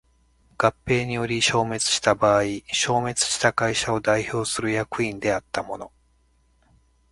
[0.57, 5.91] 合併により消滅した場合消滅した会社を代表する役員であった者